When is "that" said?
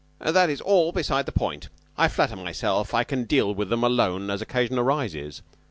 0.17-0.49